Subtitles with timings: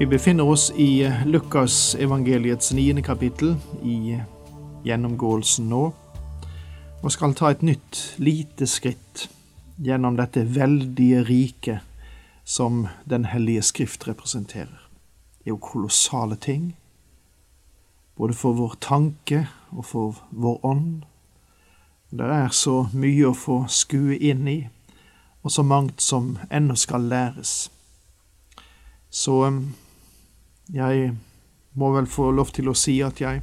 [0.00, 3.50] Vi befinner oss i Lukas evangeliets niende kapittel
[3.84, 4.16] i
[4.84, 5.80] gjennomgåelsen nå,
[7.02, 9.26] og skal ta et nytt, lite skritt
[9.76, 11.84] gjennom dette veldige riket
[12.48, 14.88] som Den hellige skrift representerer.
[15.36, 16.72] Det er jo kolossale ting,
[18.16, 21.04] både for vår tanke og for vår ånd.
[22.08, 24.56] Det er så mye å få skue inn i,
[25.44, 27.68] og så mangt som ennå skal læres.
[29.10, 29.44] Så
[30.74, 31.12] jeg
[31.74, 33.42] må vel få lov til å si at jeg,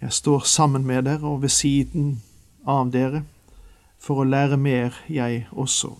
[0.00, 2.20] jeg står sammen med dere og ved siden
[2.66, 3.24] av dere
[4.00, 5.92] for å lære mer, jeg også.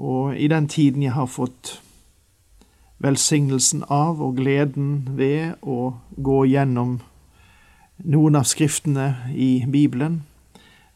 [0.00, 1.80] Og i den tiden jeg har fått
[3.00, 6.98] velsignelsen av og gleden ved å gå gjennom
[8.04, 10.22] noen av skriftene i Bibelen,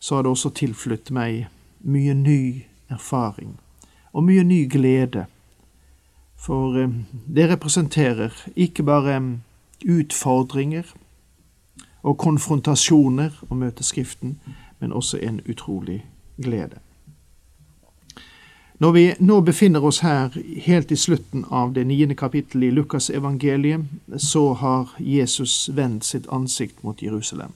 [0.00, 1.46] så har det også tilflytt meg
[1.84, 2.40] mye ny
[2.92, 3.58] erfaring
[4.12, 5.26] og mye ny glede.
[6.36, 6.88] For eh,
[7.36, 9.20] det representerer ikke bare
[9.84, 10.94] utfordringer
[12.02, 14.38] og konfrontasjoner å møte Skriften,
[14.80, 16.04] men også en utrolig
[16.36, 16.80] glede.
[18.78, 20.34] Når vi nå befinner oss her
[20.66, 26.26] helt i slutten av det niende kapittelet i Lukas evangeliet, så har Jesus vendt sitt
[26.28, 27.54] ansikt mot Jerusalem.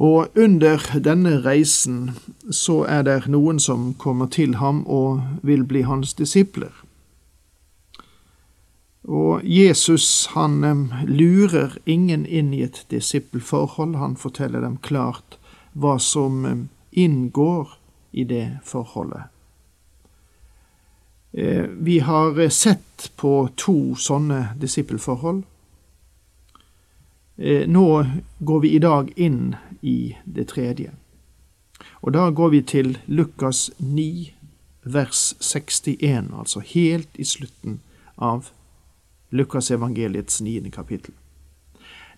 [0.00, 2.14] Og under denne reisen
[2.50, 6.72] så er det noen som kommer til ham og vil bli hans disipler.
[9.04, 10.62] Og Jesus han
[11.04, 15.36] lurer ingen inn i et disippelforhold, han forteller dem klart
[15.72, 17.76] hva som inngår
[18.12, 19.28] i det forholdet.
[21.32, 25.44] Vi har sett på to sånne disippelforhold.
[27.66, 27.86] Nå
[28.38, 30.92] går vi i dag inn i det tredje.
[32.00, 34.32] Og da går vi til Lukas 9,
[34.84, 37.80] vers 61, altså helt i slutten
[38.16, 38.50] av
[39.30, 41.14] Lukasevangeliets niende kapittel.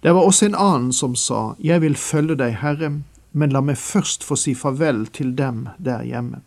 [0.02, 3.02] Det var også en annen som sa, Jeg vil følge deg, Herre,
[3.32, 6.42] men la meg først få si farvel til dem der hjemme.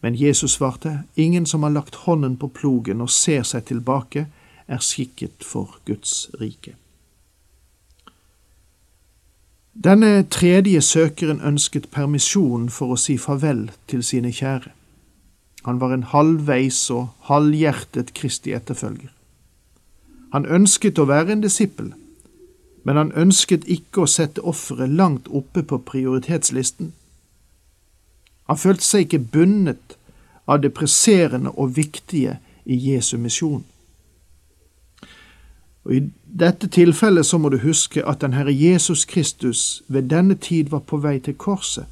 [0.00, 4.26] Men Jesus svarte, Ingen som har lagt hånden på plogen og ser seg tilbake,
[4.68, 6.76] er skikket for Guds rike.
[9.84, 14.72] Denne tredje søkeren ønsket permisjon for å si farvel til sine kjære.
[15.68, 19.12] Han var en halvveis og halvhjertet Kristi etterfølger.
[20.34, 21.92] Han ønsket å være en disippel,
[22.82, 26.90] men han ønsket ikke å sette offeret langt oppe på prioritetslisten.
[28.50, 29.94] Han følte seg ikke bundet
[30.48, 33.62] av det presserende og viktige i Jesu misjon.
[35.88, 36.00] Og I
[36.40, 40.84] dette tilfellet så må du huske at den Herre Jesus Kristus ved denne tid var
[40.84, 41.86] på vei til korset.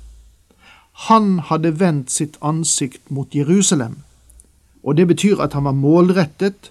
[1.09, 3.99] Han hadde vendt sitt ansikt mot Jerusalem,
[4.83, 6.71] og det betyr at han var målrettet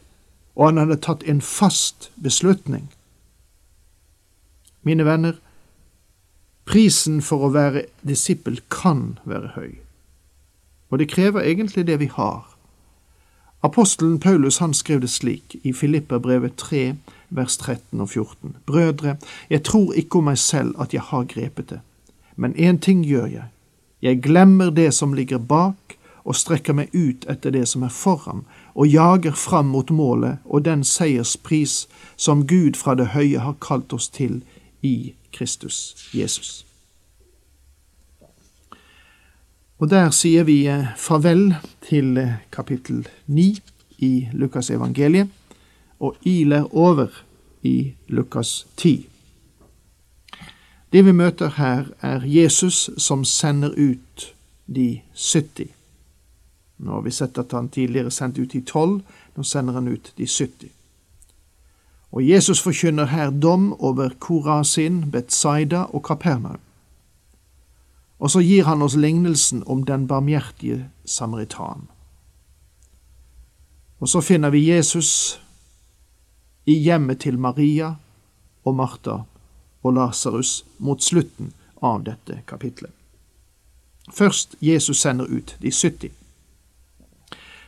[0.56, 2.88] og han hadde tatt en fast beslutning.
[4.88, 5.36] Mine venner,
[6.66, 9.72] prisen for å være disippel kan være høy,
[10.90, 12.55] og det krever egentlig det vi har.
[13.66, 16.94] Apostelen Paulus han skrev det slik i Filipperbrevet 3,
[17.30, 18.56] vers 13 og 14.
[18.66, 19.16] Brødre,
[19.50, 21.80] jeg tror ikke om meg selv at jeg har grepet det,
[22.36, 23.48] men én ting gjør jeg.
[24.02, 28.46] Jeg glemmer det som ligger bak, og strekker meg ut etter det som er foran,
[28.74, 31.88] og jager fram mot målet og den seierspris
[32.18, 34.42] som Gud fra det høye har kalt oss til
[34.82, 36.65] i Kristus Jesus.
[39.86, 41.52] Og der sier vi eh, farvel
[41.86, 43.44] til eh, kapittel 9
[44.02, 45.30] i Lukas evangeliet,
[46.00, 47.14] og iler over
[47.62, 49.06] i Lukas 10.
[50.90, 54.26] Det vi møter her, er Jesus som sender ut
[54.66, 55.70] de 70.
[56.78, 59.04] Nå har vi sett at han tidligere sendte ut de tolv,
[59.38, 60.74] nå sender han ut de 70.
[62.12, 66.58] Og Jesus forkynner her dom over Korasin, Betzaida og Kapernaum.
[68.20, 71.88] Og så gir han oss lignelsen om den barmhjertige samaritan.
[74.00, 75.40] Og så finner vi Jesus
[76.66, 77.96] i hjemmet til Maria
[78.66, 79.18] og Martha
[79.84, 82.92] og Lasarus mot slutten av dette kapitlet.
[84.14, 86.12] Først Jesus sender ut de 70.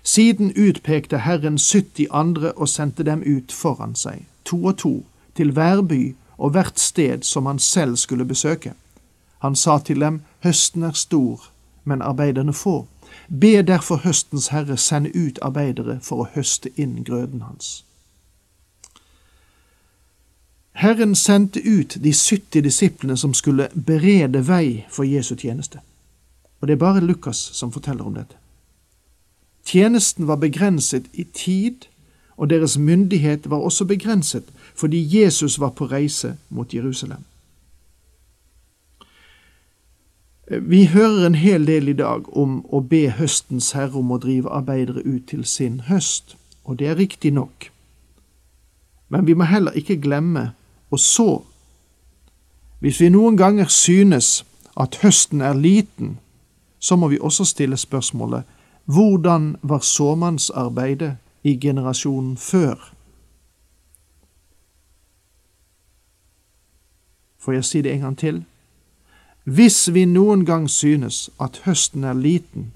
[0.03, 4.93] Siden utpekte Herren 70 andre og sendte dem ut foran seg, to og to,
[5.35, 8.73] til hver by og hvert sted som han selv skulle besøke.
[9.39, 11.49] Han sa til dem, høsten er stor,
[11.83, 12.87] men arbeiderne få.
[13.41, 17.83] Be derfor høstens herre sende ut arbeidere for å høste inn grøden hans.
[20.77, 25.79] Herren sendte ut de 70 disiplene som skulle berede vei for Jesu tjeneste.
[26.61, 28.37] Og det er bare Lukas som forteller om dette.
[29.65, 31.89] Tjenesten var begrenset i tid,
[32.37, 34.43] og deres myndighet var også begrenset
[34.75, 37.25] fordi Jesus var på reise mot Jerusalem.
[40.47, 44.47] Vi hører en hel del i dag om å be høstens herre om å drive
[44.47, 47.67] arbeidere ut til sin høst, og det er riktig nok.
[49.09, 50.53] Men vi må heller ikke glemme
[50.89, 51.43] å så.
[52.79, 54.45] Hvis vi noen ganger synes
[54.79, 56.17] at høsten er liten,
[56.79, 58.47] så må vi også stille spørsmålet
[58.87, 62.93] hvordan var såmannsarbeidet i generasjonen før?
[67.39, 68.45] Får jeg si det en gang til?
[69.47, 72.73] Hvis vi noen gang synes at høsten er liten,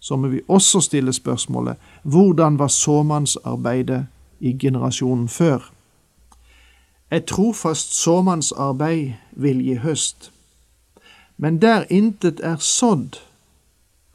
[0.00, 4.06] så må vi også stille spørsmålet hvordan var såmannsarbeidet
[4.40, 5.72] i generasjonen før?
[7.12, 10.32] Et trofast såmannsarbeid vil gi høst,
[11.36, 13.20] men der intet er sådd,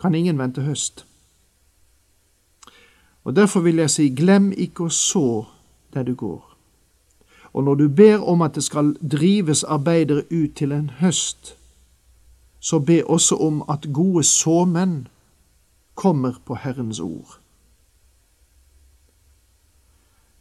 [0.01, 1.05] kan ingen vente høst.
[3.23, 5.45] Og Derfor vil jeg si, glem ikke å så
[5.93, 6.41] der du går.
[7.53, 11.60] Og når du ber om at det skal drives arbeidere ut til en høst,
[12.61, 15.07] så be også om at gode såmenn
[15.97, 17.39] kommer på Herrens ord.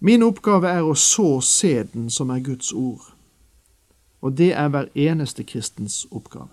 [0.00, 3.10] Min oppgave er å så sæden som er Guds ord,
[4.20, 6.52] og det er hver eneste kristens oppgave.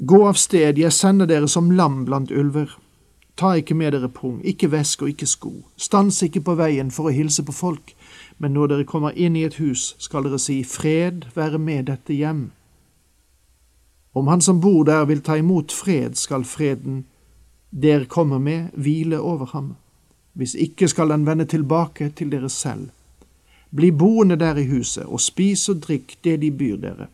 [0.00, 2.72] Gå av sted, jeg sender dere som lam blant ulver.
[3.36, 5.52] Ta ikke med dere pung, ikke vesk og ikke sko.
[5.76, 7.92] Stans ikke på veien for å hilse på folk,
[8.40, 12.16] men når dere kommer inn i et hus, skal dere si fred være med dette
[12.16, 12.48] hjem.
[14.12, 17.04] Om han som bor der vil ta imot fred, skal freden
[17.70, 19.76] der kommer med, hvile over ham.
[20.32, 22.88] Hvis ikke skal den vende tilbake til dere selv.
[23.76, 27.06] Bli boende der i huset, og spis og drikk det de byr dere.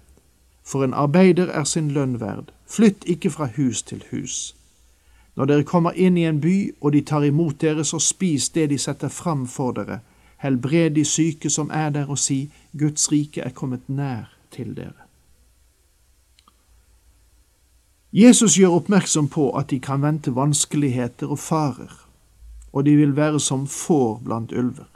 [0.65, 2.53] For en arbeider er sin lønn verd.
[2.67, 4.57] Flytt ikke fra hus til hus.
[5.37, 8.71] Når dere kommer inn i en by, og de tar imot dere, så spis det
[8.71, 10.01] de setter fram for dere.
[10.41, 15.06] Helbred de syke som er der, og si, Guds rike er kommet nær til dere.
[18.13, 22.07] Jesus gjør oppmerksom på at de kan vente vanskeligheter og farer
[22.77, 24.89] og de vil være som får blant ulver.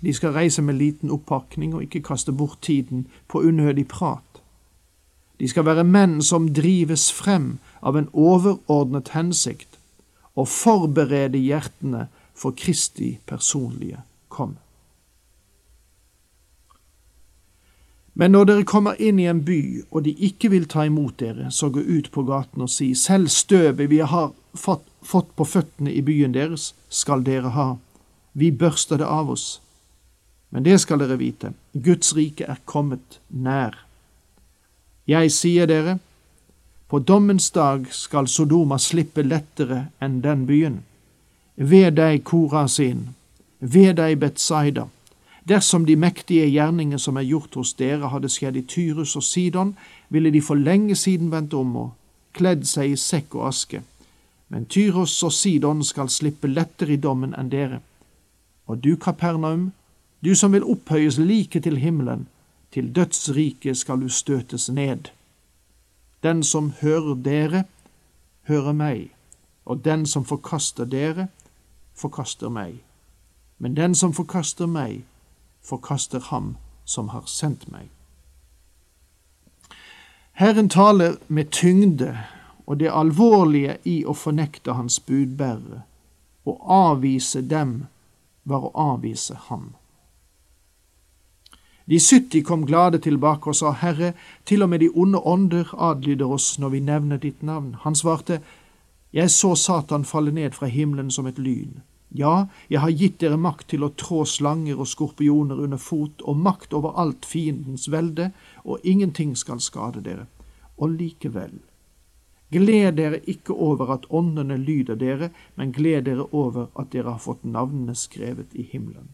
[0.00, 4.40] De skal reise med liten oppakning og ikke kaste bort tiden på unødig prat.
[5.40, 9.76] De skal være menn som drives frem av en overordnet hensikt,
[10.36, 14.56] og forberede hjertene for Kristi personlige kom.
[18.20, 21.48] Men når dere kommer inn i en by, og de ikke vil ta imot dere,
[21.48, 25.92] så gå ut på gaten og si, selv støvet vi har fått fått på føttene
[25.92, 27.68] i byen deres, skal dere ha.
[28.32, 29.60] Vi børster det av oss.
[30.50, 33.76] Men det skal dere vite, Guds rike er kommet nær.
[35.06, 35.98] Jeg sier dere,
[36.90, 40.80] på dommens dag skal Sodoma slippe lettere enn den byen.
[41.54, 43.12] Ved deg, Korasin,
[43.60, 44.88] ved deg, Betsaida.
[45.50, 49.74] Dersom de mektige gjerninger som er gjort hos dere, hadde skjedd i Tyrus og Sidon,
[50.08, 51.88] ville de for lenge siden vendt om og
[52.38, 53.82] kledd seg i sekk og aske
[54.50, 57.78] men Tyros og Sidon skal slippe lettere i dommen enn dere.
[58.66, 59.70] Og du, Kapernaum,
[60.26, 62.26] du som vil opphøyes like til himmelen,
[62.74, 65.12] til dødsriket skal du støtes ned.
[66.22, 67.62] Den som hører dere,
[68.50, 69.10] hører meg,
[69.64, 71.28] og den som forkaster dere,
[71.94, 72.80] forkaster meg.
[73.58, 75.04] Men den som forkaster meg,
[75.62, 77.88] forkaster ham som har sendt meg.
[80.32, 82.14] Herren taler med tyngde
[82.66, 85.82] og det alvorlige i å fornekte hans budbærere.
[86.46, 87.84] Å avvise dem
[88.44, 89.74] var å avvise ham.
[91.90, 94.12] De 70 kom glade tilbake og sa, Herre,
[94.46, 97.74] til og med de onde ånder adlyder oss når vi nevner ditt navn.
[97.82, 98.40] Han svarte,
[99.12, 101.82] Jeg så Satan falle ned fra himmelen som et lyn.
[102.10, 106.36] Ja, jeg har gitt dere makt til å trå slanger og skorpioner under fot, og
[106.42, 108.32] makt over alt fiendens velde,
[108.64, 110.26] og ingenting skal skade dere.
[110.80, 111.60] Og likevel,
[112.50, 117.22] Gled dere ikke over at åndene lyder dere, men gled dere over at dere har
[117.22, 119.06] fått navnene skrevet i himmelen.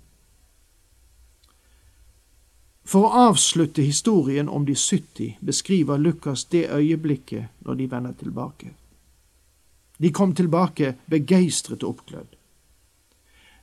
[2.86, 8.72] For å avslutte historien om de 70 beskriver Lukas det øyeblikket når de vender tilbake.
[9.98, 12.35] De kom tilbake begeistret og oppglødd.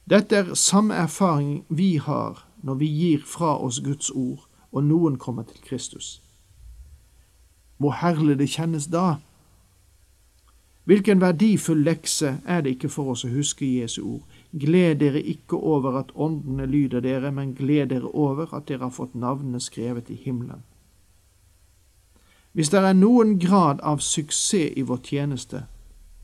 [0.09, 5.17] Dette er samme erfaring vi har når vi gir fra oss Guds ord og noen
[5.17, 6.21] kommer til Kristus.
[7.77, 9.19] Hvor herlig det kjennes da!
[10.83, 14.23] Hvilken verdifull lekse er det ikke for oss å huske Jesu ord.
[14.51, 18.91] Gled dere ikke over at åndene lyder dere, men gled dere over at dere har
[18.91, 20.65] fått navnene skrevet i himmelen.
[22.51, 25.63] Hvis det er noen grad av suksess i vår tjeneste,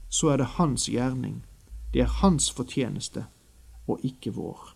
[0.10, 1.40] så er det hans gjerning.
[1.94, 3.24] Det er hans fortjeneste,
[3.90, 4.76] og ikke vår.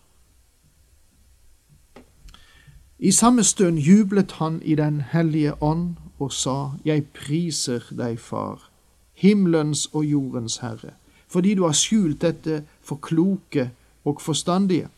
[2.98, 8.70] I samme stund jublet han i Den hellige ånd og sa, Jeg priser deg, Far,
[9.14, 10.94] himmelens og jordens Herre,
[11.28, 13.70] fordi du har skjult dette for kloke
[14.04, 14.88] og forstandige,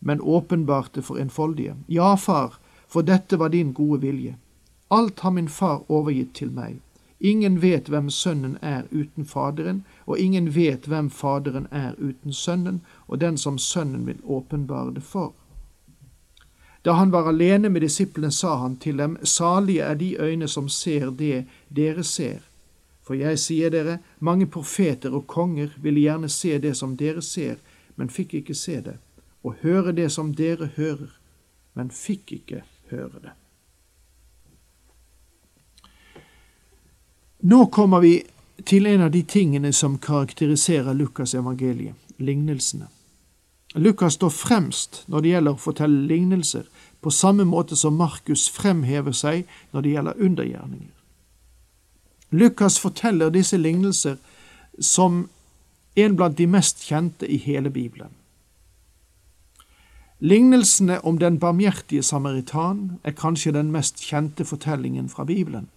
[0.00, 1.74] men åpenbart det for enfoldige.
[1.88, 4.36] Ja, Far, for dette var din gode vilje.
[4.90, 6.80] Alt har min far overgitt til meg.
[7.20, 12.80] Ingen vet hvem Sønnen er uten Faderen, og ingen vet hvem Faderen er uten Sønnen,
[13.06, 15.34] og den som Sønnen vil åpenbare det for.
[16.84, 20.68] Da han var alene med disiplene, sa han til dem, Salige er de øyne som
[20.68, 22.38] ser det dere ser.
[23.02, 27.56] For jeg sier dere, mange profeter og konger ville gjerne se det som dere ser,
[27.96, 28.96] men fikk ikke se det,
[29.42, 31.10] og høre det som dere hører,
[31.74, 33.34] men fikk ikke høre det.
[37.40, 38.22] Nå kommer vi
[38.64, 42.88] til en av de tingene som karakteriserer Lukas evangeliet, lignelsene.
[43.74, 46.64] Lukas står fremst når det gjelder å fortelle lignelser,
[47.00, 50.94] på samme måte som Markus fremhever seg når det gjelder undergjerninger.
[52.30, 54.18] Lukas forteller disse lignelser
[54.80, 55.28] som
[55.94, 58.10] en blant de mest kjente i hele Bibelen.
[60.18, 65.68] Lignelsene om den barmhjertige samaritan er kanskje den mest kjente fortellingen fra Bibelen.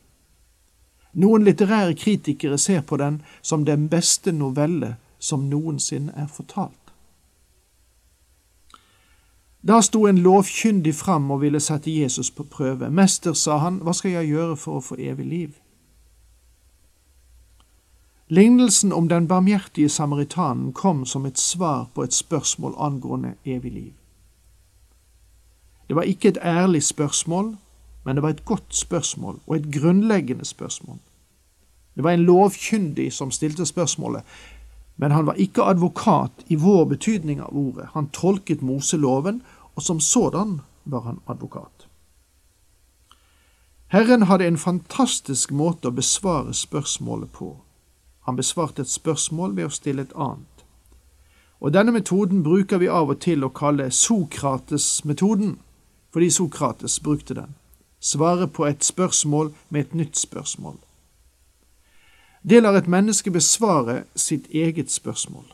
[1.13, 6.77] Noen litterære kritikere ser på den som den beste novelle som noensinne er fortalt.
[9.61, 12.89] Da sto en lovkyndig fram og ville sette Jesus på prøve.
[12.89, 15.51] Mester, sa han, hva skal jeg gjøre for å få evig liv?
[18.31, 23.93] Lignelsen om den barmhjertige samaritanen kom som et svar på et spørsmål angående evig liv.
[25.87, 27.57] Det var ikke et ærlig spørsmål,
[28.03, 30.97] men det var et godt spørsmål og et grunnleggende spørsmål.
[31.95, 34.23] Det var en lovkyndig som stilte spørsmålet,
[34.97, 37.87] men han var ikke advokat i vår betydning av ordet.
[37.93, 39.41] Han tolket Moseloven,
[39.75, 41.87] og som sådan var han advokat.
[43.87, 47.57] Herren hadde en fantastisk måte å besvare spørsmålet på.
[48.23, 50.65] Han besvarte et spørsmål ved å stille et annet.
[51.59, 55.57] Og denne metoden bruker vi av og til å kalle Sokrates-metoden,
[56.13, 57.55] fordi Sokrates brukte den
[58.01, 60.77] svare på et spørsmål med et nytt spørsmål.
[62.43, 65.45] Det lar et menneske besvare sitt eget spørsmål.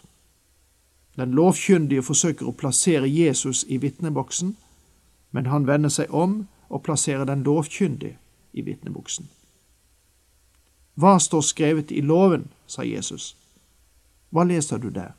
[1.17, 4.55] Den lovkyndige forsøker å plassere Jesus i vitneboksen,
[5.31, 8.17] men han vender seg om og plasserer den lovkyndige
[8.53, 9.27] i vitneboksen.
[10.95, 13.35] Hva står skrevet i loven, sa Jesus.
[14.29, 15.11] Hva leser du der?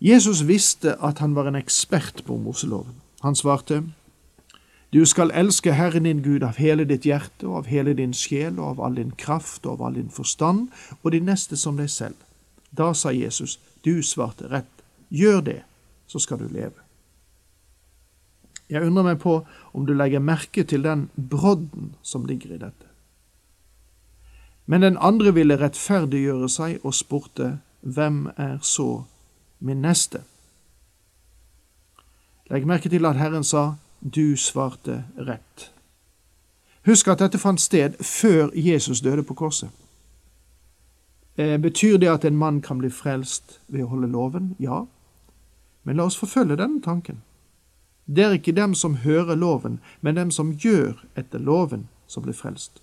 [0.00, 2.94] Jesus visste at han var en ekspert på Moseloven.
[3.24, 3.82] Han svarte,
[4.92, 8.60] du skal elske Herren din Gud av hele ditt hjerte og av hele din sjel
[8.60, 10.68] og av all din kraft og av all din forstand
[11.02, 12.16] og din neste som deg selv.
[12.70, 14.70] Da sa Jesus, du svarte rett,
[15.10, 15.60] gjør det,
[16.06, 16.86] så skal du leve.
[18.70, 19.40] Jeg undrer meg på
[19.72, 22.86] om du legger merke til den brodden som ligger i dette.
[24.66, 29.04] Men den andre ville rettferdiggjøre seg og spurte, hvem er så
[29.62, 30.24] min neste?
[32.50, 33.76] Legg merke til at Herren sa,
[34.12, 35.70] du svarte rett.
[36.86, 39.70] Husk at dette fant sted før Jesus døde på korset.
[41.36, 44.54] Eh, betyr det at en mann kan bli frelst ved å holde loven?
[44.58, 44.84] Ja.
[45.84, 47.22] Men la oss forfølge denne tanken.
[48.06, 52.34] Det er ikke dem som hører loven, men dem som gjør etter loven, som blir
[52.38, 52.80] frelst.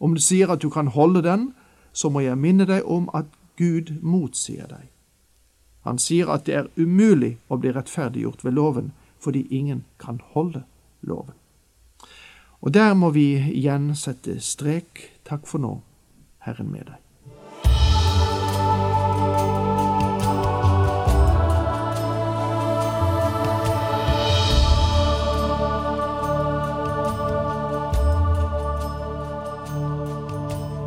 [0.00, 1.50] Om du sier at du kan holde den,
[1.92, 3.26] så må jeg minne deg om at
[3.58, 4.86] Gud motsier deg.
[5.84, 10.64] Han sier at det er umulig å bli rettferdiggjort ved loven, fordi ingen kan holde
[11.00, 11.36] loven.
[12.60, 15.06] Og der må vi igjen sette strek.
[15.24, 15.78] Takk for nå,
[16.44, 16.98] Herren med deg.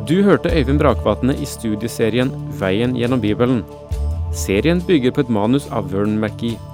[0.04, 2.28] Du hørte Øyvind Brakvatne i studieserien
[2.60, 3.62] Veien gjennom Bibelen.
[4.36, 6.73] Serien bygger på et manus av Vern McGee.